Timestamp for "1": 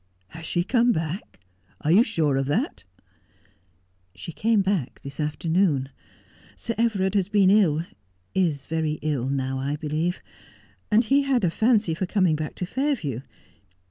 1.83-1.83, 2.97-3.05